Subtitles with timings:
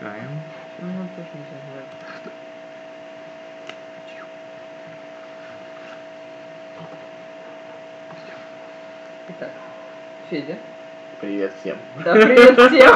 [0.00, 0.30] Запускаем.
[0.78, 1.84] Ну, тоже нельзя.
[9.28, 9.50] Итак,
[10.30, 10.56] Федя.
[11.20, 11.76] Привет всем.
[12.02, 12.94] Да, привет всем.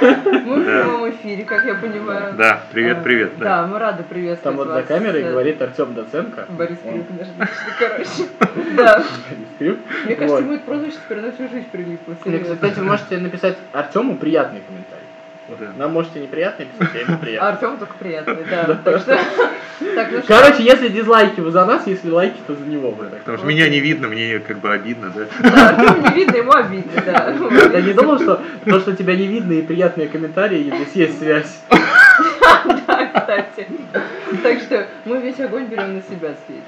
[0.46, 2.34] Мы в прямом эфире, как я понимаю.
[2.34, 3.38] Да, привет, привет.
[3.38, 3.62] Да.
[3.62, 6.46] Да, мы рады приветствовать Там вот за камерой говорит Артем Доценко.
[6.50, 7.46] Борис Крюк, личный,
[7.78, 8.76] короче.
[8.76, 8.96] Да.
[8.98, 9.78] Борис Крюк.
[10.04, 12.14] Мне кажется, это прозвище теперь на всю жизнь прилипло.
[12.16, 15.04] Кстати, вы можете написать Артему приятный комментарий.
[15.48, 15.72] Да.
[15.76, 17.48] Нам можете неприятный писать, а ему приятный.
[17.48, 18.80] Артем только приятный, да.
[18.82, 19.18] Так что...
[19.94, 20.26] Так, ну что?
[20.26, 23.06] Короче, если дизлайки вы за нас, если лайки, то за него вы.
[23.06, 25.26] Потому что меня не видно, мне как бы обидно, да?
[25.42, 27.34] Да, Артему не видно, ему обидно, да.
[27.72, 31.60] Я не думал, что то, что тебя не видно и приятные комментарии, здесь есть связь.
[32.86, 33.66] Да, кстати.
[34.42, 36.62] Так что мы весь огонь берем на себя с Федей.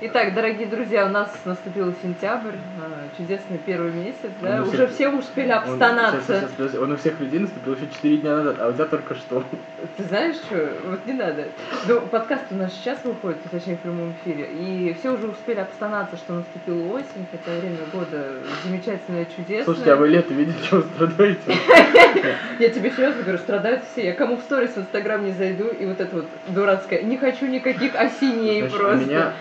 [0.00, 4.56] Итак, дорогие друзья, у нас наступил сентябрь, а, чудесный первый месяц, да?
[4.56, 6.48] Он у Уже всех- все успели Он, сейчас, обстанаться.
[6.58, 9.44] сейчас, он у всех людей наступил еще 4 дня назад, а у тебя только что.
[9.96, 10.68] Ты знаешь что?
[10.86, 11.46] Вот не надо.
[11.86, 16.16] Ну, подкаст у нас сейчас выходит, точнее в прямом эфире, и все уже успели обстанаться,
[16.16, 18.32] что наступила осень, хотя время года
[18.64, 19.64] замечательное, чудесное.
[19.64, 21.40] Слушайте, а вы лето видите, чего страдаете?
[22.58, 24.06] Я тебе серьезно говорю, страдают все.
[24.06, 27.46] Я кому в сторис в Инстаграм не зайду, и вот это вот дурацкое, не хочу
[27.46, 28.96] никаких осеней просто.
[29.04, 29.32] Меня,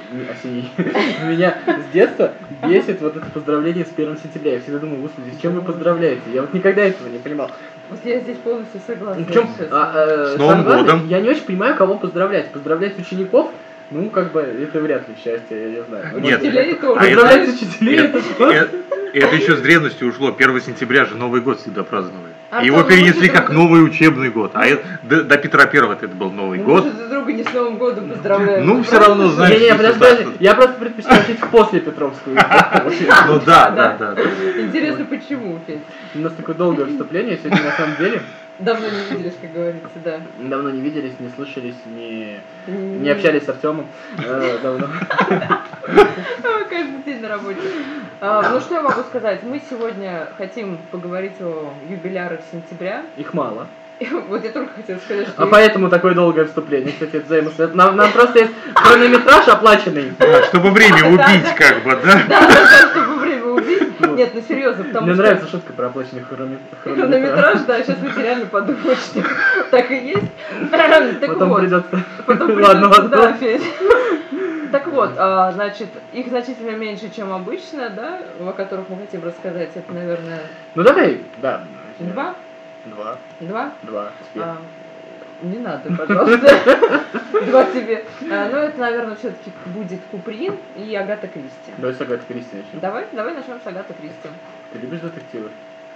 [0.43, 0.71] осеней.
[1.23, 2.33] меня с детства
[2.67, 4.53] бесит вот это поздравление с 1 сентября.
[4.53, 6.21] Я всегда думаю, господи, с чем вы поздравляете?
[6.33, 7.51] Я вот никогда этого не понимал.
[7.89, 9.23] Вот я здесь полностью согласна.
[9.23, 11.07] Причем, а, э, С Новым годом.
[11.07, 12.49] Я не очень понимаю, кого поздравлять.
[12.49, 13.51] Поздравлять учеников,
[13.91, 16.19] ну, как бы, это вряд ли счастье, я не знаю.
[16.19, 16.41] Нет.
[16.41, 16.99] Учителей тоже.
[16.99, 18.67] А это- Поздравлять учителей, это что?
[19.13, 20.33] Это, это еще с древности ушло.
[20.35, 22.33] 1 сентября же Новый год всегда праздновали.
[22.49, 24.51] Артем, Его перенесли как новый учебный год.
[24.53, 26.85] А это- до, до Петра Первого это был Новый Ну, год.
[26.85, 28.65] Мы же друг друга не с Новым годом поздравляем.
[28.65, 30.27] Ну, правильно равно, знаешь, Не-не, если подожди.
[30.39, 32.35] Я просто предпочитаю жить после Петровскую.
[33.27, 34.15] Ну да, да, да.
[34.59, 35.79] Интересно, почему, Федь?
[36.15, 37.37] У нас такое долгое вступление.
[37.37, 38.21] Сегодня, на самом деле,
[38.59, 40.19] Давно не виделись, как говорится, да.
[40.37, 43.87] давно не виделись, не слышались, не, не общались с Артемом.
[44.23, 44.87] Э, Давно.
[46.69, 47.59] Каждый день на работе.
[48.21, 49.41] Ну что я могу сказать?
[49.43, 53.03] Мы сегодня хотим поговорить о юбилярах сентября.
[53.17, 53.67] Их мало.
[54.27, 56.91] Вот я только хотела сказать, что А поэтому такое долгое вступление.
[56.91, 57.85] Кстати, это взаимосвязано.
[57.85, 60.13] Нам, нам просто есть хронометраж оплаченный.
[60.19, 63.12] Да, Чтобы время убить, как бы, да, да, чтобы
[64.15, 65.23] Нет, ну серьезно, потому Мне что...
[65.23, 69.23] нравится шутка про оплаченный хрономе- Хронометраж, да, сейчас люди реально подумают, что
[69.71, 70.31] так и есть.
[70.71, 72.03] Так Потом вот, придется...
[72.25, 73.09] потом Ладно, ладно.
[73.09, 73.63] да, Федь.
[74.71, 79.69] Так вот, а, значит, их значительно меньше, чем обычно, да, о которых мы хотим рассказать.
[79.75, 80.41] Это, наверное,
[80.73, 81.63] Ну давай, да.
[81.99, 82.35] два?
[82.85, 83.17] Два.
[83.39, 83.71] Два?
[83.83, 84.11] Два.
[84.21, 84.43] Успех.
[84.43, 84.57] А,
[85.43, 86.59] не надо, пожалуйста.
[87.45, 88.05] Два тебе.
[88.31, 91.71] А, Ну, это, наверное, все-таки будет Куприн и Агата Кристи.
[91.77, 92.79] Давай с Агатой Кристи начнем.
[92.79, 94.29] Давай, давай начнем с Агаты Кристи.
[94.71, 95.49] Ты любишь детективы?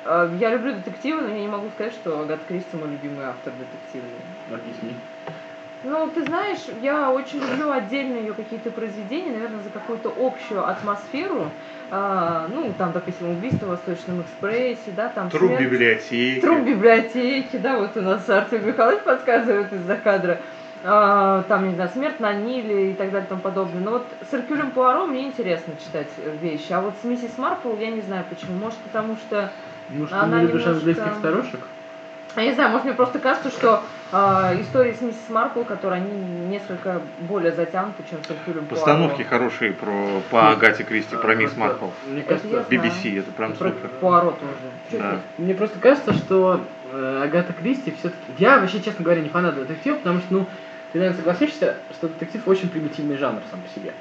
[0.06, 3.54] А, Я люблю детективы, но я не могу сказать, что Агата Кристи мой любимый автор
[3.54, 4.20] детективный.
[4.52, 4.96] Объясни.
[5.84, 11.50] Ну, ты знаешь, я очень люблю отдельно ее какие-то произведения, наверное, за какую-то общую атмосферу.
[11.92, 16.42] А, ну, там, допустим, убийство в Восточном экспрессе, да, там Труп смерть- библиотеки.
[16.42, 20.40] Труп библиотеки, да, вот у нас Артем Михайлович подсказывает из-за кадра.
[20.84, 23.82] А, там, не знаю, смерть на Ниле и так далее и тому подобное.
[23.82, 26.08] Но вот с Эркюлем Пуаро мне интересно читать
[26.42, 26.72] вещи.
[26.72, 28.58] А вот с миссис Марпл я не знаю почему.
[28.58, 29.52] Может, потому что
[29.90, 31.60] Может, Она не любишь немножко- английских старушек?
[32.42, 36.12] Я не знаю, может, мне просто кажется, что а, истории с миссис Марпл, которые они
[36.48, 38.82] несколько более затянуты, чем с Эркюлем Пуаро.
[38.82, 41.88] Постановки хорошие про, по Агате Кристи, про мисс Марпл.
[42.06, 42.66] Мне Это кажется, знаю.
[42.70, 43.90] BBC, это прям Про супер.
[44.00, 45.02] Пуаро тоже.
[45.04, 45.20] Да.
[45.38, 46.62] Мне просто кажется, что
[46.92, 48.18] э, Агата Кристи все-таки...
[48.38, 50.46] Я вообще, честно говоря, не фанат детектива, потому что, ну,
[50.94, 53.94] ты, наверное, согласишься, что детектив очень примитивный жанр сам по себе.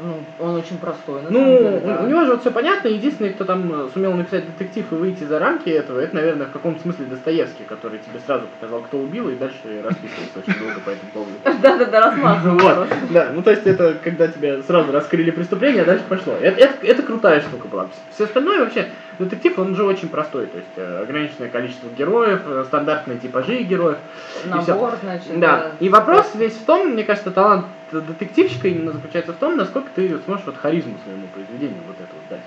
[0.00, 1.22] Ну, он очень простой.
[1.22, 2.00] на Ну, деле, да.
[2.02, 2.88] у, него же вот все понятно.
[2.88, 6.52] Единственный, кто там э, сумел написать детектив и выйти за рамки этого, это, наверное, в
[6.52, 10.90] каком-то смысле Достоевский, который тебе сразу показал, кто убил, и дальше расписывался очень долго по
[10.90, 11.32] этому поводу.
[11.62, 16.34] Да-да-да, размазывал да, ну то есть это когда тебе сразу раскрыли преступление, а дальше пошло.
[16.40, 17.88] Это, крутая штука была.
[18.14, 18.88] Все остальное вообще,
[19.18, 23.98] детектив, он же очень простой, то есть э, ограниченное количество героев, э, стандартные типажи героев.
[24.44, 25.38] Набор, значит.
[25.38, 29.88] Да, и вопрос весь в том, мне кажется, талант детективщика именно заключается в том, насколько
[29.94, 32.40] ты сможешь вот харизму своему произведению вот это вот дать.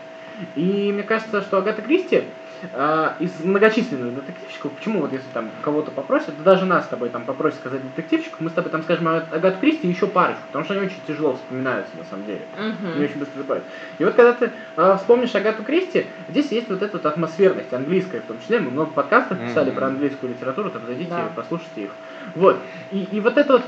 [0.56, 2.24] И мне кажется, что Агата Кристи
[2.74, 7.10] а, из многочисленных детективщиков, почему вот если там кого-то попросят, да даже нас с тобой
[7.10, 10.64] там попросят сказать детективщиков, мы с тобой там скажем Ага- Агату Кристи еще парочку, потому
[10.66, 12.42] что они очень тяжело вспоминаются на самом деле.
[12.58, 12.96] Мгм.
[12.96, 13.66] Мне очень быстро забывают.
[14.00, 18.22] И вот когда ты а, вспомнишь Агату Кристи, здесь есть вот эта вот атмосферность, английская
[18.22, 18.60] в том числе.
[18.60, 19.76] Мы много подкастов писали Мгм.
[19.76, 21.30] про английскую литературу, там зайдите, Да.
[21.36, 21.92] послушайте их.
[22.36, 22.58] Вот.
[22.92, 23.64] И, и вот эта вот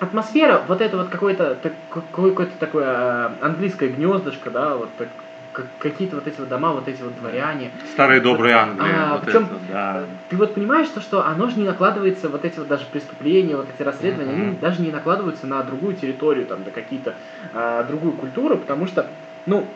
[0.00, 1.56] атмосфера, вот это вот какое-то
[1.90, 5.08] какое-то такое а, английское гнездышко, да, вот так-
[5.52, 7.70] как- какие-то вот эти вот дома, вот эти вот дворяне.
[7.92, 9.04] Старая добрая Англия.
[9.10, 10.04] А, вот причем, это, да.
[10.30, 13.66] Ты вот понимаешь, то, что оно же не накладывается, вот эти вот даже преступления, вот
[13.72, 14.42] эти расследования, Мгм.
[14.48, 17.14] они даже не накладываются на другую территорию, там, на какие-то,
[17.52, 19.06] а, другую культуру, потому что,
[19.44, 19.66] ну,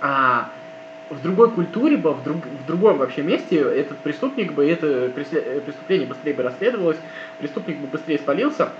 [0.00, 0.50] а,
[1.10, 5.60] в другой культуре бы, в, друг- в другом вообще месте этот преступник бы, это э,
[5.60, 6.96] преступление быстрее бы расследовалось,
[7.38, 8.70] преступник бы быстрее спалился.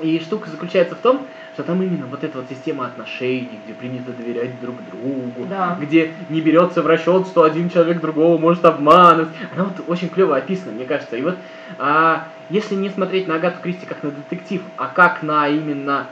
[0.00, 4.12] И штука заключается в том, что там именно вот эта вот система отношений, где принято
[4.12, 5.76] доверять друг другу, Да.
[5.80, 9.28] где не берется в расчет, что один человек другого может обмануть.
[9.54, 11.16] Она вот очень клево описана, мне кажется.
[11.16, 11.36] И вот
[11.78, 16.06] а, если не смотреть на Агату Кристи как на детектив, а как на именно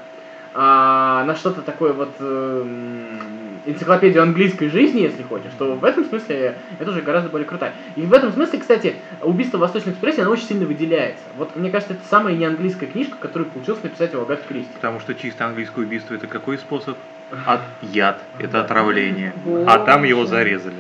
[0.55, 3.21] а, на что-то такое вот эм,
[3.67, 7.75] энциклопедию английской жизни, если хочешь, то в этом смысле это уже гораздо более крутая.
[7.97, 11.23] И в этом смысле, кстати, убийство в Восточной экспрессе, оно очень сильно выделяется.
[11.37, 14.71] Вот мне кажется, это самая неанглийская книжка, которую получилось написать у Агаты Кристи.
[14.75, 16.97] Потому что чисто английское убийство это какой способ?
[17.47, 19.33] От яд, это отравление.
[19.67, 20.77] А там его зарезали.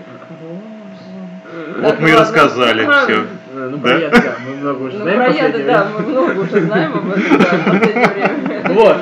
[1.78, 3.24] Вот мы и рассказали все.
[3.54, 3.88] Э, Ну, Да?
[3.88, 6.60] про яды, да, мы много уже Ну, знаем про последнее яды, да, мы много уже
[6.60, 8.68] знаем об этом, да, в последнее время.
[8.74, 8.96] Вот.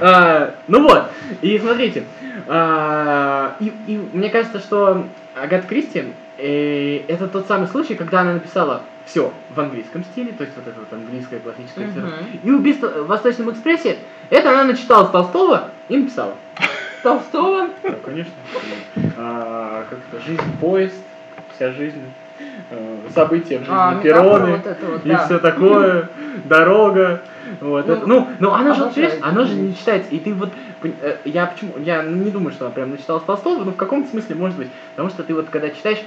[0.00, 1.04] А, ну вот.
[1.42, 2.04] И смотрите.
[2.52, 5.06] А, и, и мне кажется, что
[5.40, 6.06] Агат Кристи
[6.36, 10.66] э, это тот самый случай, когда она написала все в английском стиле, то есть вот
[10.66, 12.16] это вот английское классическое литература.
[12.16, 12.40] Мгм.
[12.42, 13.98] И убийство в Восточном экспрессе,
[14.30, 16.34] это она начитала с Толстого и написала.
[17.04, 17.68] Толстого.
[17.84, 18.32] Да, конечно.
[19.16, 20.96] А, как это, жизнь поезд,
[21.54, 22.02] вся жизнь,
[22.70, 25.24] э, события в жизни А, метафора перроны вот вот, и да.
[25.24, 26.08] все такое,
[26.46, 27.22] дорога.
[27.60, 30.10] Вот, Ну, это- ну, ну, оно же, понимаешь, оно же не читается.
[30.14, 30.50] И ты вот,
[30.82, 34.06] э, я почему, я не думаю, что она прям начитала с Толстого, но в каком
[34.06, 34.68] смысле может быть.
[34.94, 36.02] Потому что ты вот когда читаешь,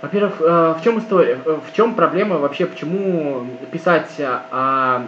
[0.00, 5.02] во-первых, э, в чем история, э, в чем проблема вообще, почему писать о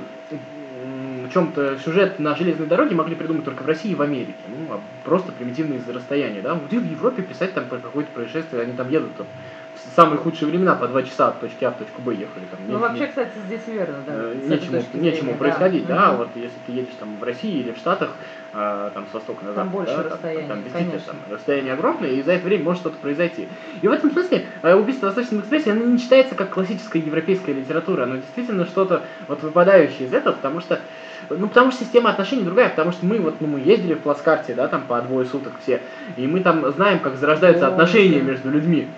[1.32, 4.34] чем-то сюжет на железной дороге могли придумать только в России и в Америке.
[4.48, 6.58] Ну, а просто примитивно из-за расстояния, да.
[6.70, 9.26] И в Европе писать там про какое-то происшествие, они там едут там,
[9.94, 12.44] самые худшие времена по два часа от точки А в точку Б ехали.
[12.50, 14.12] Там, Ну, не- вообще, не- кстати, здесь верно, да.
[14.14, 16.16] Э, нечему, нечему зрения, происходить, да, Мгм.
[16.18, 18.10] вот если ты едешь там в России или в Штатах,
[18.52, 21.12] а, там с востока на Там запад, больше да, там- расстояние, там, действительно конечно.
[21.12, 23.48] там расстояние огромное, и за это время может что-то произойти.
[23.82, 27.52] И в этом смысле э, убийство в Восточном экспрессе, оно не читается как классическая европейская
[27.52, 30.80] литература, оно действительно что-то вот выпадающее из этого, потому что
[31.30, 34.52] ну, потому что система отношений другая, потому что мы вот, ну, мы ездили в плацкарте,
[34.54, 35.80] да, там по двое суток все,
[36.18, 37.72] и мы там знаем, как зарождаются Боже.
[37.72, 38.88] отношения между людьми.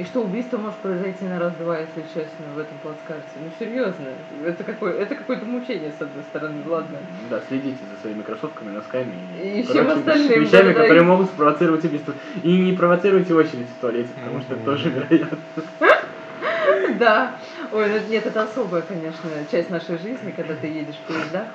[0.00, 3.22] И что убийство может произойти на раз-два, если честно, в этом плацкарте.
[3.36, 4.06] Ну, серьезно.
[4.46, 6.96] Это, какое, это какое-то мучение, с одной стороны, ладно.
[7.28, 9.12] Да, следите за своими кроссовками, носками
[9.42, 10.72] И всем прочими остальным, вещами, да-да-да.
[10.72, 12.14] которые могут спровоцировать убийство.
[12.42, 15.38] И не провоцируйте очередь в туалете, потому что это тоже вероятно.
[16.98, 17.34] Да.
[17.70, 21.48] Ой, ну нет, это особая, конечно, часть нашей жизни, когда ты едешь в поездах.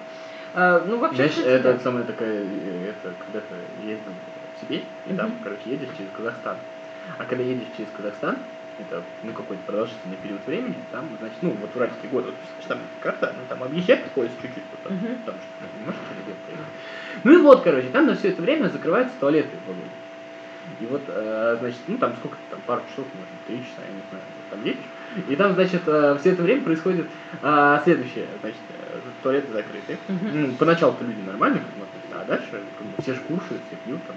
[0.54, 1.80] А, ну, вообще, Знаешь, кстати, это да.
[1.80, 4.12] самая такая, э, это когда-то ездил
[4.56, 6.58] в Сибирь, и там, короче, едешь через Казахстан.
[7.18, 8.38] А когда едешь через Казахстан,
[8.78, 13.34] это, ну, какой-то продолжительный период времени, там, значит, ну, вот уральские годы, вот, там карта,
[13.38, 15.24] ну, там объезжает поезд чуть-чуть, вот так, Мгм.
[15.24, 16.66] там, что, ну, немножко через проехать.
[17.24, 19.92] Ну и вот, короче, там на все это время закрываются туалеты в вагоне.
[20.80, 24.02] И вот, э, значит, ну там сколько там, пару часов, может, три часа, я не
[24.10, 24.90] знаю, вот там едешь.
[25.30, 27.08] И там, значит, э, все это время происходит
[27.42, 29.98] э, следующее, значит, э, туалеты закрыты.
[30.08, 31.46] Ну, поначалу-то люди бы,
[32.14, 34.16] а дальше как бы, все же кушают, все пьют там.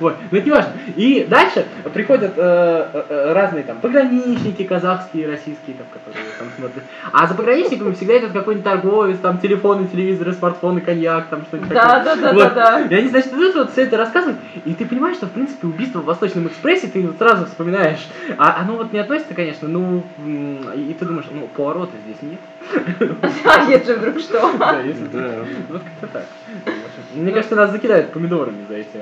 [0.00, 0.72] Вот, но это не важно.
[0.96, 6.82] И дальше приходят э, разные там пограничники казахские, российские, там, которые там смотрят.
[7.12, 12.02] А за пограничниками всегда идет какой-нибудь торговец, там телефоны, телевизоры, смартфоны, коньяк, там что-нибудь Да,
[12.02, 12.04] такое.
[12.04, 12.54] да, да, Вот.
[12.54, 12.86] да, да.
[12.88, 16.00] И они, значит, идут вот все это рассказывают, и ты понимаешь, что, в принципе, убийство
[16.00, 18.04] в Восточном экспрессе ты вот сразу вспоминаешь.
[18.38, 22.40] А оно вот не относится, конечно, ну, м, и ты думаешь, ну, поворота здесь нет.
[23.44, 24.52] А если вдруг что?
[24.58, 25.44] Да, если- Да.
[25.68, 26.26] Вот как-то так.
[27.14, 28.98] Мне кажется, нас закидают помидорами за эти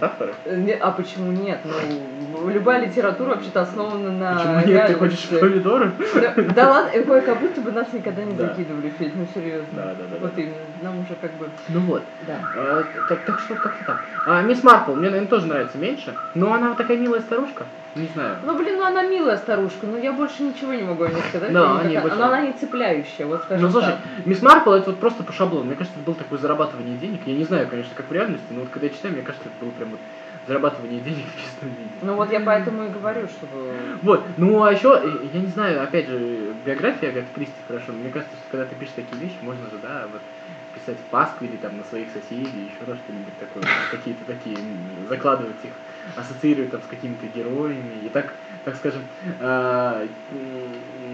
[0.00, 0.34] э, метафоры.
[0.46, 1.58] Не- А почему нет?
[1.64, 4.86] Ну, любая литература вообще-то основана на Почему нет?
[4.86, 5.92] Ты хочешь помидоры?
[6.14, 8.46] Да, да ладно, э, ой, как будто бы нас никогда не Да.
[8.48, 9.66] закидывали, Федь, ну серьезно.
[9.72, 10.40] Да, да, да, Вот да.
[10.42, 12.02] именно, нам уже как бы, Ну вот.
[12.26, 12.40] да.
[12.56, 14.00] А, Так, так что как-то так.
[14.26, 16.14] А, Мисс Марпл, мне, наверное, тоже нравится меньше.
[16.34, 17.64] Но она вот такая милая старушка.
[17.96, 18.36] Не знаю.
[18.46, 21.52] Ну, блин, ну она милая старушка, но я больше ничего не могу о ней сказать.
[21.52, 24.26] Да, я о ней никакая- больше- Но она не цепляющая, вот скажем Ну слушай, так.
[24.26, 25.64] Мисс Марпл это вот просто по шаблону.
[25.64, 27.22] Мне кажется, это было такое зарабатывание денег.
[27.26, 29.64] Я не знаю, конечно, как в реальности, но вот когда я читаю, мне кажется, это
[29.64, 30.00] было прям вот
[30.46, 31.90] зарабатывание денег в чистом виде.
[32.02, 33.72] Ну вот я поэтому и говорю, чтобы...
[34.02, 37.92] Вот, ну а еще, э, я не знаю, опять же, биография Агаты Кристи хорошо.
[37.92, 40.22] Мне кажется, что когда ты пишешь такие вещи, можно же, да, вот
[40.74, 44.56] писать пасквили там на своих соседей, еще на что-нибудь такое, какие-то такие,
[45.08, 45.72] закладывать их,
[46.16, 48.32] ассоциировать там с какими-то героями, и так,
[48.64, 49.02] так скажем,
[49.40, 50.06] э,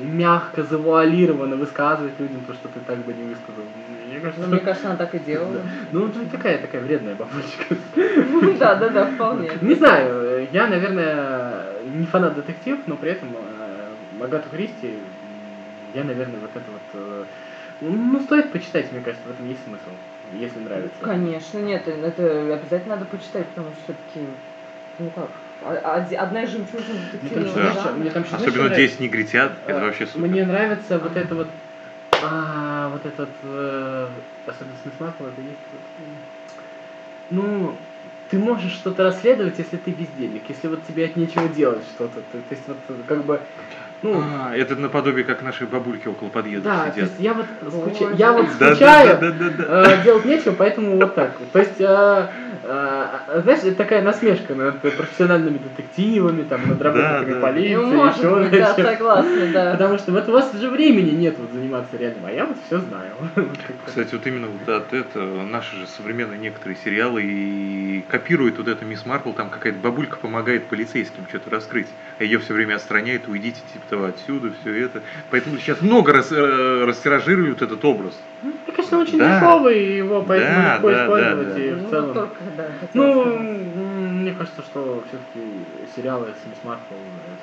[0.03, 3.65] мягко, завуалированно высказывать людям то, что ты так бы не высказал.
[4.09, 5.53] Мне кажется, Ну, мне кажется, она так и делала.
[5.53, 5.61] да.
[5.93, 7.75] Ну, ты такая, такая вредная бабочка.
[8.59, 9.51] Да, да, да, вполне.
[9.61, 11.65] Не знаю, я, наверное,
[11.95, 14.95] не фанат детективов, но при этом э, Агату Кристи,
[15.95, 16.83] я, наверное, вот это вот...
[17.03, 17.25] э,
[17.81, 19.91] Ну, стоит почитать, мне кажется, в этом есть смысл,
[20.35, 20.97] если нравится.
[21.01, 24.27] Конечно, нет, это обязательно надо почитать, потому что все-таки,
[24.99, 25.29] ну как,
[25.65, 27.73] а- оди- одна из жемчужин детективного Да.
[27.73, 28.89] знаешь, мне там еще, знаешь, Особенно нравится?
[28.89, 30.27] 10 негритят, это А, вообще супер.
[30.29, 31.49] Мне нравится вот это вот,
[32.23, 34.09] а, вот этот, э,
[34.47, 35.59] особенно с Марпл, это есть
[35.99, 36.07] м,
[37.31, 37.75] ну,
[38.31, 42.39] ты можешь что-то расследовать, если ты бездельник, если вот тебе от нечего делать что-то, то,
[42.39, 43.41] то есть вот э, как бы,
[44.03, 47.09] ну, А, это наподобие, как наши бабульки около подъезда да, то сидят.
[47.09, 48.15] есть я вот, Боже.
[48.17, 49.93] я вот да, скучаю, да, да, да, да.
[49.93, 51.51] э, делать нечего, поэтому вот так вот.
[51.53, 52.29] То есть, э,
[52.69, 57.41] э, знаешь, это такая насмешка над профессиональными детективами, там, над работниками да.
[57.41, 58.87] полиции, Ну, может еще быть, да, чем.
[58.87, 59.73] согласна, да.
[59.73, 62.79] Потому что вот у вас же времени нет вот заниматься реальным, а я вот все
[62.79, 63.13] знаю.
[63.87, 68.85] Кстати, вот именно вот от этого наши же современные некоторые сериалы и копируют вот эту
[68.85, 71.87] Мисс Марпл, там какая-то бабулька помогает полицейским что-то раскрыть,
[72.19, 75.03] а ее все время отстраняют, уйдите типа того отсюда, все это.
[75.31, 78.19] Поэтому сейчас много рас, э, растиражируют этот образ.
[78.43, 79.41] Ну, конечно, очень Да.
[79.41, 81.61] дешевый, его поэтому Да, легко да, использовать, да, да.
[81.65, 82.15] и Ну, в вот целом...
[82.15, 86.95] только, да, Ну, мне кажется, что все-таки сериалы с Мисс Марпл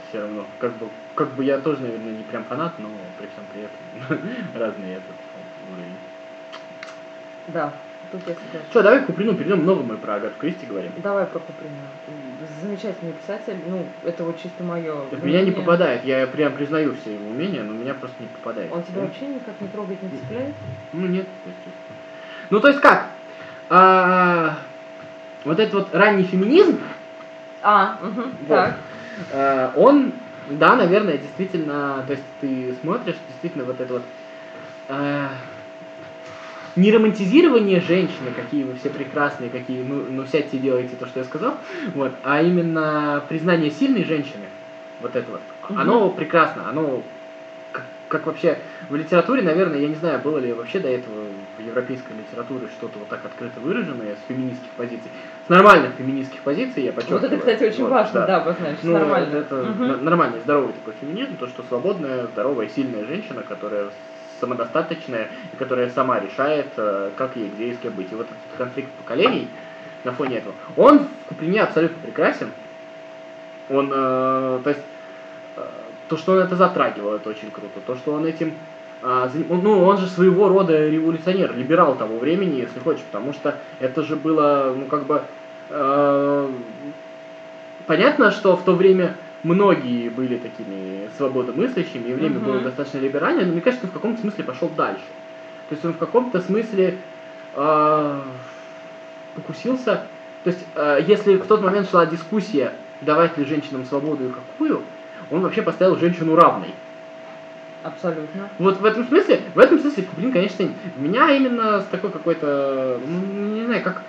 [0.09, 3.43] все равно, как бы, как бы я тоже, наверное, не прям фанат, но при всем
[3.53, 4.29] при этом
[4.59, 5.15] разный этот
[5.71, 5.95] уровень.
[7.47, 7.73] Да,
[8.11, 8.69] тут я согласна.
[8.69, 10.91] Что, давай Куприну перейдем, много мы про Агату Кристи говорим.
[10.97, 11.73] Давай про Куприна.
[12.61, 14.95] Замечательный писатель, ну, это вот чисто мое.
[15.11, 18.71] В меня не попадает, я прям признаю все его умения, но меня просто не попадает.
[18.71, 20.55] Он тебя вообще никак не трогает, не цепляет?
[20.93, 21.27] Ну нет.
[22.49, 23.07] Ну то есть как?
[25.45, 26.79] Вот этот вот ранний феминизм,
[27.61, 28.47] А, угу, Вот.
[28.47, 28.75] так.
[29.31, 30.11] э, он,
[30.51, 34.03] да, наверное, действительно, то есть ты смотришь, действительно вот это вот
[34.89, 35.27] э,
[36.75, 41.19] не романтизирование женщины, какие вы все прекрасные, какие, ну, ну сядьте и делайте то, что
[41.19, 41.55] я сказал,
[41.93, 44.45] вот, а именно признание сильной женщины,
[44.99, 45.79] вот это вот, Мгм.
[45.79, 47.03] оно прекрасно, оно
[48.13, 51.25] как, вообще в литературе, наверное, я не знаю, было ли вообще до этого
[51.57, 55.09] в европейской литературе что-то вот так открыто выраженное с феминистских позиций,
[55.47, 57.21] с нормальных феминистских позиций, я подчеркиваю.
[57.21, 58.83] Вот это, кстати, очень Вот, важно, да, обозначить.
[58.83, 59.35] ну, Нормально.
[59.35, 63.87] это н- нормальный, здоровый такой феминизм, то, что свободная, здоровая, сильная женщина, которая
[64.39, 68.11] самодостаточная и которая сама решает, э, как ей, где и с кем быть.
[68.11, 69.47] И вот этот конфликт поколений
[70.03, 72.49] на фоне этого, он в Куприне абсолютно прекрасен.
[73.69, 74.81] Он, э, то есть,
[76.09, 77.79] то, что он это затрагивал, это очень круто.
[77.85, 78.53] То, что он этим
[79.05, 84.01] а, ну, он же своего рода революционер, либерал того времени, если хочешь, потому что это
[84.01, 85.23] же было, ну, как бы,
[85.69, 86.49] э,
[87.85, 93.51] понятно, что в то время многие были такими свободомыслящими, и время было достаточно либеральное, но
[93.51, 95.03] мне кажется, он в каком-то смысле пошел дальше.
[95.67, 96.97] То есть он в каком-то смысле
[97.55, 98.19] э,
[99.35, 100.05] покусился.
[100.45, 104.81] То есть, э, если в тот момент шла дискуссия, давать ли женщинам свободу и какую,
[105.31, 106.73] он вообще поставил женщину равной.
[107.83, 108.49] Абсолютно.
[108.59, 113.55] Вот в этом смысле, в этом смысле Куплин, конечно, меня именно с такой какой-то, ну,
[113.55, 114.03] не знаю, как,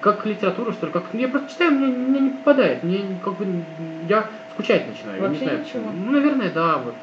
[0.00, 3.46] как литературу, что ли, как, я просто читаю, мне, мне не попадает, мне как бы,
[4.08, 5.64] я скучать начинаю, я Вообще не знаю.
[5.64, 5.90] ничего?
[5.92, 6.94] Ну, наверное, да, вот.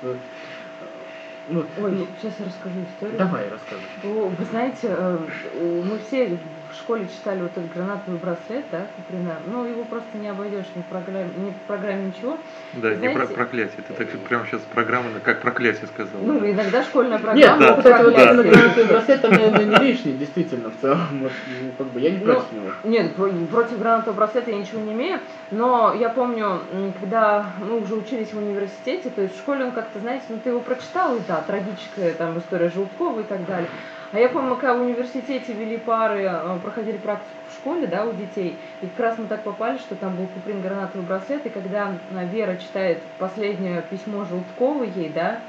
[1.49, 3.17] вот, Ой, ну, сейчас я расскажу историю.
[3.17, 3.89] давай, рассказывай.
[4.03, 5.17] Ну, Вы знаете, э,
[5.59, 6.37] мы все
[6.75, 9.35] в школе читали вот этот гранатовый браслет, да, Куприна.
[9.47, 12.37] Ну, его просто не обойдешь ни в программе, ни в программе ничего.
[12.73, 13.83] Да, не про Знаете- проклятие.
[13.87, 16.21] Ты так прямо сейчас программа, как проклятие сказал.
[16.21, 17.55] Ну, иногда школьная Нет, программа.
[17.57, 18.33] ну, да, кстати, вот да.
[18.33, 20.99] наградной браслет, там, наверное, не лишний, действительно, в целом.
[21.11, 21.29] Ну,
[21.77, 22.69] как бы, я не Ну, против него.
[22.83, 25.19] Нет, про- против гранатового браслета я ничего не имею,
[25.51, 26.59] но я помню,
[26.99, 30.49] когда мы уже учились в университете, то есть в школе он как-то, знаете, ну ты
[30.49, 33.69] его прочитал, и да, трагическая там история Желткова и так далее.
[34.15, 38.13] А я помню, когда в университете вели пары, э, проходили практику в школе, да, у
[38.13, 41.91] детей, и как раз мы так попали, что там был Куприн гранатовый браслет, и когда
[42.11, 45.39] э, Вера читает последнее письмо Желтковой ей, да,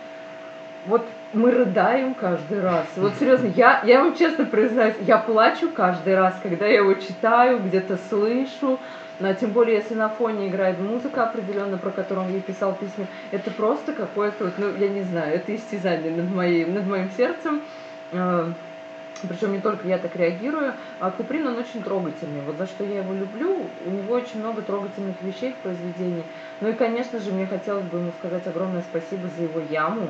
[0.86, 2.86] вот мы рыдаем каждый раз.
[2.96, 7.60] Вот серьезно, я, я вам честно признаюсь, я плачу каждый раз, когда я его читаю,
[7.60, 8.80] где-то слышу.
[9.20, 13.06] А тем более, если на фоне играет музыка определенно, про которую он ей писал письма,
[13.30, 17.62] это просто какое-то, ну, я не знаю, это истязание над, моей, над моим сердцем.
[18.10, 20.74] Причем не только я так реагирую.
[21.00, 22.42] А Куприн, он очень трогательный.
[22.42, 26.22] Вот за что я его люблю, у него очень много трогательных вещей в произведении.
[26.60, 30.08] Ну и, конечно же, мне хотелось бы ему сказать огромное спасибо за его яму,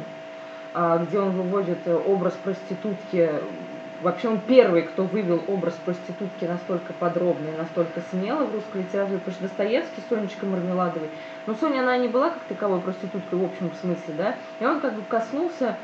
[0.75, 3.31] а, где он выводит э, образ проститутки
[4.03, 9.19] вообще он первый, кто вывел образ проститутки настолько подробно и настолько смело в русской литературе,
[9.19, 11.11] потому что Достоевский, Сонечка Мармеладовой,
[11.47, 14.95] но Соня, она не была как таковой проституткой в общем смысле, да, и он как
[14.95, 15.77] бы коснулся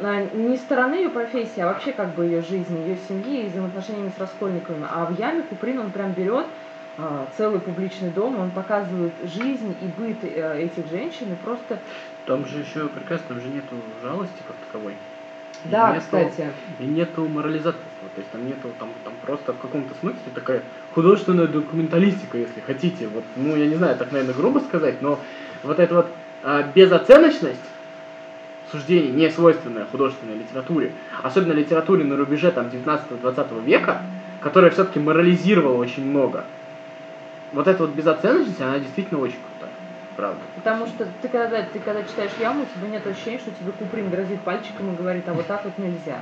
[0.00, 4.20] не стороны ее профессии, а вообще как бы ее жизни, ее семьи и взаимоотношениями с
[4.20, 4.86] Раскольниковыми.
[4.90, 6.46] А в яме Куприн он прям берет
[6.98, 11.78] а, целый публичный дом, он показывает жизнь и быт э, этих женщин и просто...
[12.26, 14.94] Там же еще прекрасно, там же нету жалости как таковой.
[15.64, 16.50] Да, нету, кстати.
[16.78, 20.62] И нету морализаторства, то есть там нету, там, там просто в каком-то смысле такая
[20.94, 23.08] художественная документалистика, если хотите.
[23.08, 25.18] Вот, ну, я не знаю, так, наверное, грубо сказать, но
[25.62, 26.06] вот эта вот
[26.42, 27.60] а, безоценочность
[28.70, 34.02] суждений, не свойственная художественной литературе, особенно литературе на рубеже там 19-20 века,
[34.40, 36.44] которая все-таки морализировала очень много.
[37.52, 39.69] Вот эта вот безоценочность, она действительно очень крутая,
[40.20, 40.40] правда.
[40.56, 44.10] Потому что ты когда, ты когда читаешь яму, у тебя нет ощущения, что тебе Куприн
[44.10, 46.18] грозит пальчиком и говорит, а вот так вот нельзя.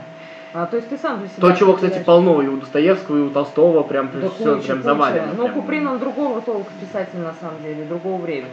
[0.54, 1.40] А, то есть ты сам для себя...
[1.40, 4.82] То, чего, кстати, полно и у Достоевского, и у Толстого, прям Да все куча, прям
[4.82, 5.32] завалено.
[5.36, 5.54] Но прям.
[5.54, 8.48] Куприн, он другого толка писатель, на самом деле, другого времени.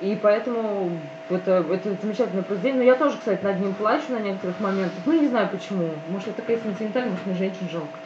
[0.00, 0.90] И поэтому
[1.28, 2.78] это, это замечательное произведение.
[2.78, 4.98] Но я тоже, кстати, над ним плачу на некоторых моментах.
[5.04, 5.90] Ну, не знаю почему.
[6.08, 7.98] Может, это такая сентиментальная, может, мне женщин жалко.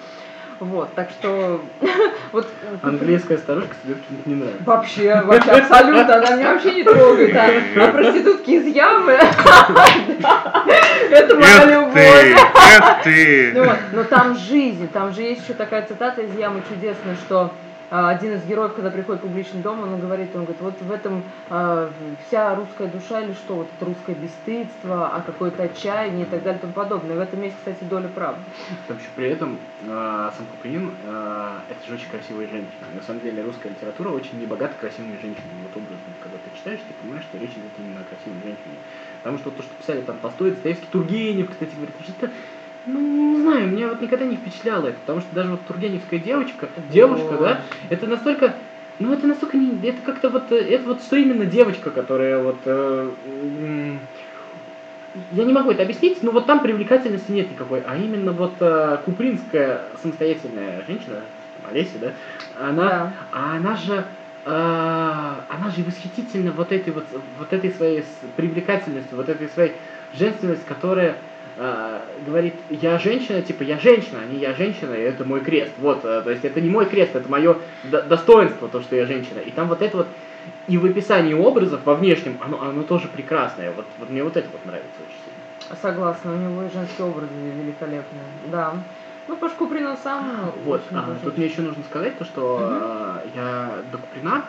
[0.61, 1.61] Вот, так что...
[2.33, 2.49] вот
[2.83, 4.65] Английская старушка тебе почему-то не нравится.
[4.65, 7.37] Вообще, вообще, абсолютно, она меня вообще не трогает.
[7.37, 7.49] А,
[7.85, 9.13] а проститутки из ямы,
[11.11, 12.37] это моя любовь.
[13.05, 13.53] ты, ты.
[13.55, 17.53] Ну вот, но там жизнь, там же есть еще такая цитата из ямы чудесная, что
[17.91, 21.23] один из героев, когда приходит в публичный дом, он говорит, он говорит, вот в этом
[21.49, 21.91] а,
[22.27, 26.59] вся русская душа или что, вот это русское бесстыдство, а какое-то отчаяние и так далее
[26.59, 27.17] и тому подобное.
[27.17, 28.43] В этом есть, кстати, доля правды.
[28.87, 32.87] Там еще при этом э, сам Куприн, э, это же очень красивая женщина.
[32.95, 35.63] На самом деле русская литература очень небогата красивыми женщинами.
[35.63, 38.77] Вот образно, когда ты читаешь, ты понимаешь, что речь идет именно о красивой женщине.
[39.23, 42.33] Потому что то, что писали там Толстой, Достоевский, Тургенев, кстати, говорит, что это
[42.89, 46.69] ну, не знаю, меня вот никогда не впечатляло это, потому что даже вот тургеневская девочка,
[46.91, 48.55] девушка, да, это настолько,
[48.99, 52.59] ну, это настолько не, это как-то вот, э, это вот что именно девочка, которая вот,
[52.65, 53.11] э,
[55.33, 58.99] я не могу это объяснить, но вот там привлекательности нет никакой, а именно вот э,
[59.05, 61.21] купринская самостоятельная женщина,
[61.69, 62.13] Олеся, да,
[62.59, 63.13] она, Да.
[63.33, 64.05] а она же,
[64.45, 67.05] э, она же восхитительна вот этой вот,
[67.39, 68.05] вот этой своей
[68.37, 69.73] привлекательностью, вот этой своей
[70.15, 71.17] женственностью, которая
[71.59, 75.73] э, говорит, я женщина, типа, я женщина, а не я женщина, и это мой крест.
[75.79, 77.57] Вот, э, то есть это не мой крест, это мое
[77.91, 79.41] до- достоинство, то, что я женщина.
[79.41, 80.07] И там вот это вот,
[80.69, 83.73] и в описании образов, во внешнем, оно, оно тоже прекрасное.
[83.73, 85.79] Вот, вот мне вот это вот нравится очень сильно.
[85.83, 88.75] Согласна, у него и женские образы великолепные, да.
[89.27, 92.73] Ну, Куприн он сам Вот, а, тут мне еще нужно сказать то, что Мгм.
[92.73, 94.45] э, я до Куприна,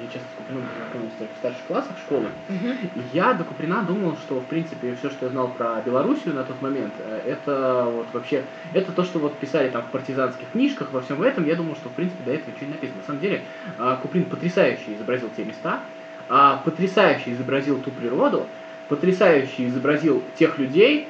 [0.00, 2.72] я часто с Куприном познакомился только в старших классах школы, Мгм.
[2.94, 6.44] И я до Куприна думал, что, в принципе, все, что я знал про Белоруссию на
[6.44, 10.92] тот момент, э, это вот вообще, это то, что вот писали там в партизанских книжках,
[10.92, 13.00] во всем этом, я думал, что, в принципе, до этого ничего не написано.
[13.00, 13.42] На самом деле,
[13.78, 15.80] э, Куприн потрясающе изобразил те места,
[16.28, 18.46] а, потрясающе изобразил ту природу,
[18.88, 21.08] потрясающе изобразил тех людей,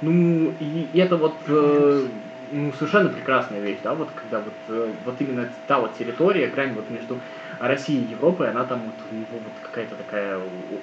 [0.00, 2.06] ну, и это вот э,
[2.52, 6.74] ну, совершенно прекрасная вещь, да, вот когда вот, э, вот именно та вот территория, грань
[6.74, 7.18] вот между
[7.58, 10.38] Россией и Европой, она там вот, у него вот какая-то такая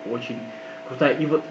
[0.10, 0.40] очень
[0.88, 1.14] крутая.
[1.16, 1.44] И вот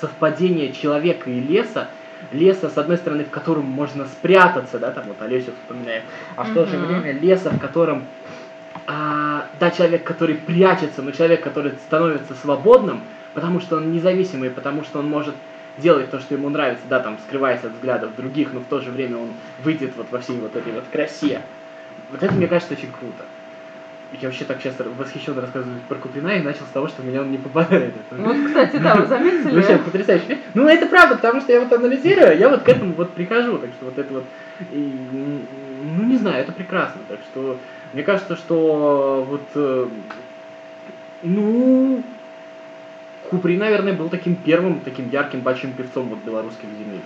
[0.00, 1.88] совпадение человека и леса,
[2.32, 6.02] леса, с одной стороны, в котором можно спрятаться, да, там вот Олесю вспоминаем,
[6.36, 8.04] а в то же время леса, в котором
[8.86, 14.84] а, да, человек, который прячется, но человек, который становится свободным, потому что он независимый, потому
[14.84, 15.34] что он может
[15.78, 18.90] делать то, что ему нравится, да, там, скрываясь от взглядов других, но в то же
[18.90, 19.28] время он
[19.62, 21.42] выйдет вот во всей вот этой вот красе.
[22.10, 23.24] Вот это, мне кажется, очень круто.
[24.20, 27.32] Я вообще так сейчас восхищенно рассказываю про Куприна и начал с того, что меня он
[27.32, 27.94] не попадает.
[28.10, 29.56] Это Вот, кстати, да, вы заметили?
[29.56, 30.40] Вообще потрясающий фильм.
[30.54, 33.70] Ну, это правда, потому что я вот анализирую, я вот к этому вот прихожу, так
[33.70, 34.24] что вот это вот,
[34.70, 34.96] и,
[35.82, 37.58] ну, не знаю, это прекрасно, так что
[37.92, 39.88] мне кажется, что вот, э,
[41.22, 42.02] ну,
[43.30, 47.00] Куприн, наверное, был таким первым, таким ярким, большим певцом вот белорусских земель.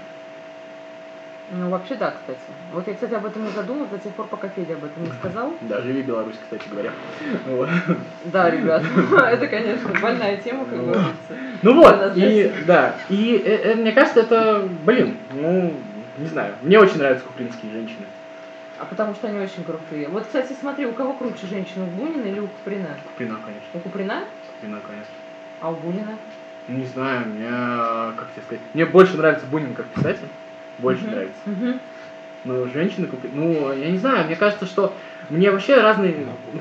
[1.50, 2.38] Ну, вообще да, кстати.
[2.74, 5.12] Вот я, кстати, об этом не задумалась до тех пор, пока Федя об этом не
[5.12, 5.54] сказал.
[5.62, 6.90] Да, живи Беларусь, кстати говоря.
[8.24, 11.34] Да, ребят, это, конечно, больная тема, как говорится.
[11.62, 15.72] Ну вот, и да, и э, э, мне кажется, это, блин, ну,
[16.18, 18.04] не знаю, мне очень нравятся купринские женщины.
[18.78, 20.08] А потому что они очень крутые.
[20.08, 22.88] Вот, кстати, смотри, у кого круче женщина, у Бунина или у Куприна?
[23.04, 25.14] Куприна, конечно, У Куприна, Куприна, конечно.
[25.60, 26.16] А у Бунина?
[26.68, 30.28] Не знаю, мне, как тебе сказать, мне больше нравится Бунин как писатель,
[30.78, 31.10] больше Мгм.
[31.10, 31.40] нравится.
[31.46, 31.80] Мгм.
[32.44, 34.94] Ну, женщины Куприн, ну, я не знаю, мне кажется, что
[35.28, 36.14] мне вообще разные...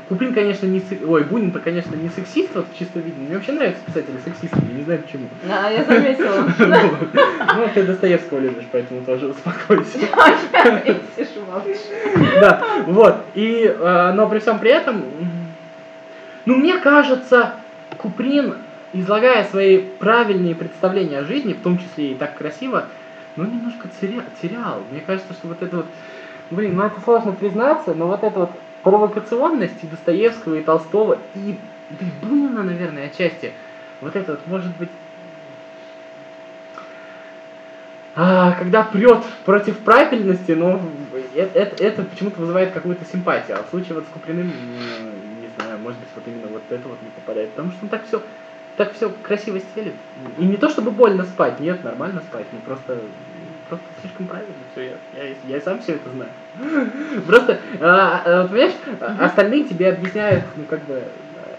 [0.09, 0.81] Куприн, конечно, не...
[1.05, 3.25] Ой, Бунин-то, конечно, не сексист, вот чисто видно.
[3.25, 5.27] Мне вообще нравятся писатели сексисты, я не знаю почему.
[5.49, 6.51] А, я заметила.
[6.59, 7.07] Ну,
[7.55, 9.99] ну, ты Достоевского любишь, поэтому тоже успокойся.
[12.41, 13.17] Да, вот.
[13.35, 15.03] И, э, но при всем при этом,
[16.45, 17.53] ну, мне кажется,
[17.97, 18.55] Куприн,
[18.93, 22.85] излагая свои правильные представления о жизни, в том числе и так красиво,
[23.35, 24.81] ну, немножко теря- терял.
[24.91, 25.85] Мне кажется, что вот это вот,
[26.51, 28.51] блин, ну, это сложно признаться, но вот эта вот
[28.83, 31.57] провокационность и Достоевского, и Толстого, и,
[31.91, 33.51] и Бунина, наверное, отчасти,
[34.01, 34.89] вот это вот, может быть,
[38.15, 40.81] а, когда прет против правильности, но
[41.35, 43.57] это, это, это почему-то вызывает какую-то симпатию.
[43.59, 46.87] А в случае вот с Куприным, м, не знаю, может быть, вот именно вот это
[46.87, 47.51] вот не попадает.
[47.51, 48.23] Потому что он так все
[48.77, 49.93] так все красиво стелит.
[50.37, 52.97] И не то чтобы больно спать, нет, нормально спать, ну просто
[53.67, 56.31] просто слишком правильно все, я, я, я сам все это знаю.
[57.27, 61.01] Просто, а, а, вот понимаешь, а- остальные тебе объясняют, ну как бы,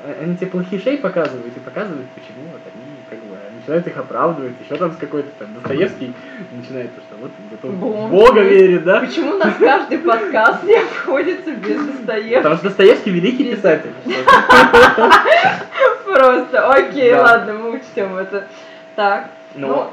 [0.03, 4.55] а- они тебе плохишей показывают и показывают, почему вот они как бы начинают их оправдывать,
[4.65, 6.15] еще там с какой-то там Достоевский
[6.57, 8.85] начинает, то, что вот зато Бог Бога верит.
[8.85, 9.01] да?
[9.01, 12.37] Почему у нас каждый подкаст не обходится без Достоевского?
[12.39, 13.93] Потому что Достоевский великий писатель.
[16.19, 17.23] Просто, окей, Да.
[17.23, 18.49] ладно, мы учтем это.
[18.97, 19.93] Так, Но,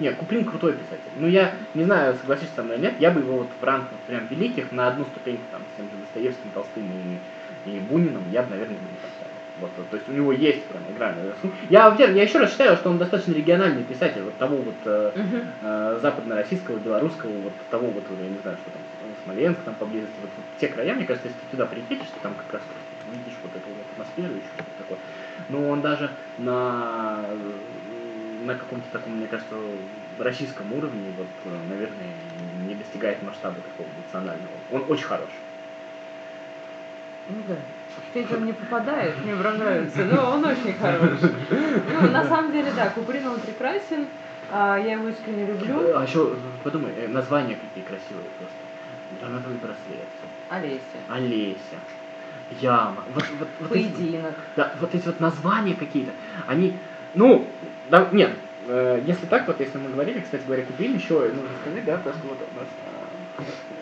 [0.00, 1.12] нет, Куплин крутой писатель.
[1.16, 3.84] Ну, я не знаю, согласишься со мной или нет, я бы его вот в ранг
[3.92, 6.90] вот прям великих на одну ступеньку там с тем же Достоевским, Толстым
[7.66, 9.30] и, и Буниным я бы, наверное, не поставил.
[9.60, 11.14] Вот, вот, то есть у него есть прям игра.
[11.70, 15.12] Я, я еще раз считаю, что он достаточно региональный писатель, вот того вот э,
[15.62, 18.82] э, западно-российского, белорусского, вот того вот, я не знаю, что там,
[19.30, 22.54] Смоленск там поблизости, вот, те края, мне кажется, если ты туда приедешь, ты там как
[22.54, 22.62] раз
[23.12, 24.98] видишь вот эту вот атмосферу, еще что-то такое.
[25.48, 27.26] Но он даже на,
[28.44, 29.54] на каком-то таком, мне кажется,
[30.18, 31.28] российском уровне, вот,
[31.68, 32.08] наверное,
[32.66, 34.52] не достигает масштаба такого национального.
[34.72, 35.30] Он очень хорош.
[37.28, 37.56] Ну да.
[38.12, 41.34] Федя он не попадает, мне прям нравится, но он очень хороший.
[41.50, 44.06] Ну, на самом деле, да, Куприн он прекрасен,
[44.50, 45.96] а, я его искренне люблю.
[45.96, 48.56] А еще подумай, э, названия какие красивые просто.
[49.18, 50.06] Гранатовый браслет,
[50.48, 50.80] Олеся.
[51.08, 51.78] Олеся,
[52.60, 53.04] Яма.
[53.14, 54.34] Вот, вот, вот эти- Поединок.
[54.56, 56.12] Да, вот эти вот названия какие-то,
[56.46, 56.76] они,
[57.14, 57.44] ну,
[57.90, 58.30] да, нет,
[58.68, 62.12] э, если так, вот если мы говорили, кстати говоря, Куприн еще, нужно сказать, да, то,
[62.12, 62.68] что вот у нас,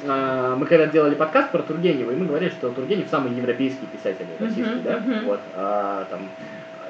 [0.07, 3.87] а, а, мы когда делали подкаст про Тургенева, и мы говорили, что Тургенев самый европейский
[3.87, 5.25] писатель российский, Мгм, да, мгм.
[5.27, 6.29] вот, а, там,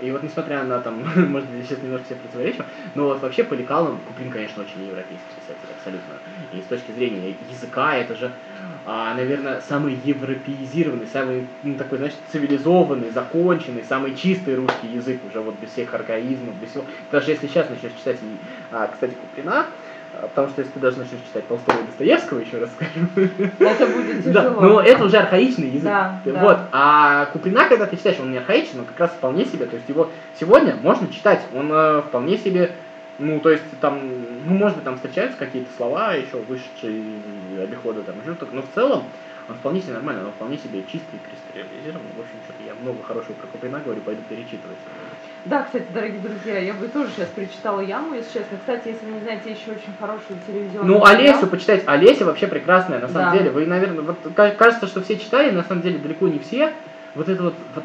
[0.01, 3.55] и вот несмотря на там, может быть, сейчас немножко себе противоречу, но вот вообще по
[3.55, 6.15] лекалам Куприн, конечно, очень европейский писатель, абсолютно.
[6.53, 8.33] И с точки зрения языка, это же,
[8.87, 15.41] а, наверное, самый европеизированный, самый, ну, такой, знаешь, цивилизованный, законченный, самый чистый русский язык, уже
[15.41, 16.85] вот без всех архаизмов, без всего.
[17.11, 18.19] Даже если сейчас начнешь читать,
[18.71, 19.67] а, кстати, Куприна, а,
[20.23, 23.07] потому что если ты даже начнешь читать Толстого и Достоевского, еще раз скажу,
[23.59, 24.61] Это будет да, тяжело.
[24.61, 25.85] но это уже архаичный язык.
[25.85, 26.41] Да, да.
[26.41, 26.59] Вот.
[26.73, 29.67] А Куприна, когда ты читаешь, он не архаичный, он как раз вполне себе.
[29.67, 31.41] То есть его сегодня можно читать.
[31.55, 32.73] Он э, вполне себе,
[33.19, 34.01] ну, то есть там,
[34.47, 37.03] ну, может быть, там встречаются какие-то слова, еще вышедшие
[37.63, 39.05] обихода, там, еще что-то, но в целом
[39.49, 42.13] он вполне себе нормальный, он вполне себе чистый, кристаллизированный.
[42.17, 44.77] В общем, что-то я много хорошего про Куприна говорю, пойду перечитывать.
[45.47, 48.59] Да, кстати, дорогие друзья, я бы тоже сейчас перечитала Яму, если честно.
[48.59, 51.07] Кстати, если вы не знаете, еще очень хороший телевизионный Ну, сериал.
[51.35, 51.83] Олесю почитать.
[51.87, 53.39] Олеся вообще прекрасная, на самом Да.
[53.39, 53.51] деле.
[53.51, 56.73] Вы, наверное, вот ка- кажется, что все читали, на самом деле далеко не все.
[57.15, 57.85] Вот это вот, вот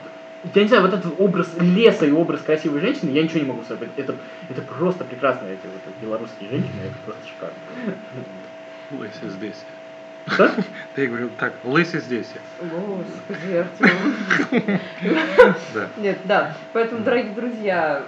[0.54, 3.63] я не знаю, вот этот образ леса и образ красивой женщины, я ничего не могу
[3.63, 3.88] сказать.
[3.95, 4.15] Это,
[4.49, 7.56] это просто прекрасно, эти вот белорусские женщины, это просто шикарно.
[8.91, 9.63] Леся здесь.
[10.27, 10.51] Что?
[10.95, 12.27] Да я говорю, так, Леся здесь.
[12.62, 14.79] Господи, Артем.
[15.73, 15.88] Да.
[15.97, 16.55] Нет, да.
[16.71, 18.03] Поэтому, дорогие друзья,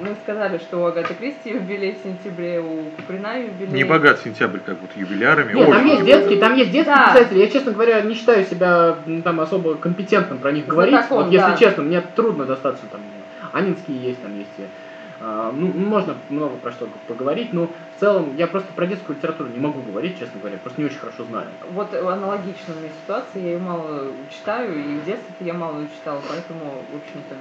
[0.00, 3.72] мы сказали, что у Агаты Кристи юбилей в сентябре, у Куприна юбилей.
[3.72, 5.52] Не богат сентябрь, как вот юбилярами.
[5.54, 7.12] Нет, там есть детские, там есть детские Да.
[7.14, 7.38] писатели.
[7.38, 10.94] Я, честно говоря, не считаю себя там особо компетентным про них говорить.
[10.94, 11.56] Знатоком, Вот если да.
[11.56, 13.00] честно, мне трудно достаточно там
[13.52, 14.50] Анинские есть, там есть.
[15.20, 19.48] А, ну, можно много про что поговорить, но в целом я просто про детскую литературу
[19.48, 21.48] не могу говорить, честно говоря, просто не очень хорошо знаю.
[21.72, 25.88] Вот аналогичная у меня ситуация, я ее мало читаю, и в детстве я мало ее
[25.88, 27.36] читала, поэтому, в общем-то,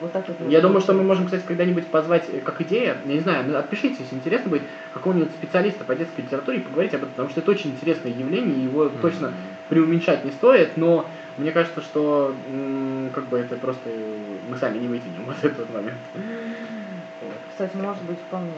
[0.00, 0.50] вот так вот.
[0.50, 3.96] Я думаю, что мы можем, кстати, когда-нибудь позвать э, как идея, я не знаю, отпишите,
[4.02, 4.62] если интересно будет,
[4.94, 8.56] какого-нибудь специалиста по детской литературе и поговорить об этом, потому что это очень интересное явление,
[8.56, 9.34] и его точно
[9.68, 11.06] преуменьшать не стоит, но
[11.36, 13.90] мне кажется, что м, как бы это просто
[14.48, 15.98] мы сами не вытянем вот этот момент.
[17.60, 18.52] Кстати, может быть, вполне.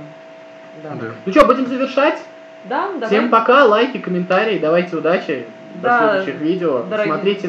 [0.81, 0.91] Да.
[0.91, 1.07] Да.
[1.27, 2.21] Ну что, будем завершать?
[2.67, 3.09] Да, давай.
[3.09, 5.45] Всем пока, лайки, комментарии, давайте удачи,
[5.83, 7.49] Да, до следующих видео, дорогие смотрите